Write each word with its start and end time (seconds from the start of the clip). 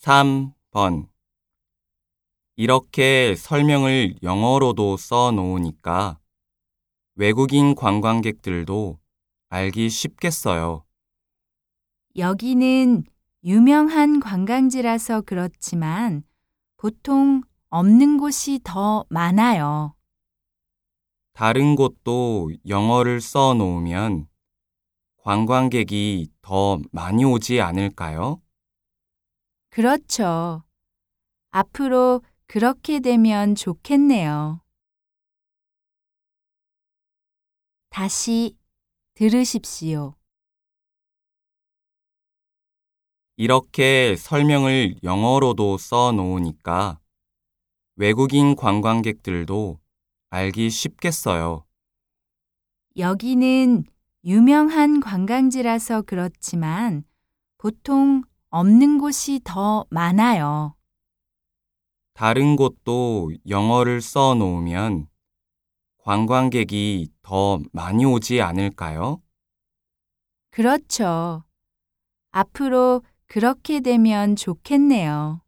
3번 0.00 1.10
이렇게 2.56 3.34
설명을 3.36 4.14
영어로도 4.22 4.96
써 4.96 5.30
놓으니까 5.30 6.18
외국인 7.16 7.74
관광객들도 7.74 8.98
알기 9.50 9.90
쉽겠어요. 9.90 10.84
여기는 12.16 13.04
유명한 13.44 14.20
관광지라서 14.20 15.20
그렇지만 15.20 16.22
보통 16.78 17.42
없는 17.68 18.16
곳이 18.16 18.60
더 18.64 19.04
많아요. 19.10 19.94
다른 21.34 21.76
곳도 21.76 22.52
영어를 22.66 23.20
써 23.20 23.52
놓으면 23.52 24.28
관광객이 25.18 26.30
더 26.40 26.80
많이 26.90 27.22
오지 27.26 27.60
않을까요? 27.60 28.40
그렇죠. 29.70 30.64
앞으로 31.50 32.22
그렇게 32.46 32.98
되면 33.00 33.54
좋겠네요. 33.54 34.60
다시 37.88 38.56
들으십시오. 39.14 40.14
이렇게 43.36 44.16
설명을 44.16 44.96
영어로도 45.02 45.78
써 45.78 46.12
놓으니까 46.12 47.00
외국인 47.96 48.56
관광객들도 48.56 49.80
알기 50.30 50.70
쉽겠어요. 50.70 51.64
여기는 52.96 53.84
유명한 54.24 55.00
관광지라서 55.00 56.02
그렇지만 56.02 57.04
보통 57.56 58.22
없는 58.54 58.98
곳이 58.98 59.40
더 59.44 59.86
많아요. 59.90 60.74
다른 62.14 62.56
곳도 62.56 63.30
영어를 63.48 64.00
써 64.00 64.34
놓으면 64.34 65.06
관광객이 65.98 67.08
더 67.22 67.60
많이 67.72 68.04
오지 68.04 68.42
않을까요? 68.42 69.22
그렇죠. 70.50 71.44
앞으로 72.32 73.02
그렇게 73.26 73.78
되면 73.80 74.34
좋겠네요. 74.34 75.42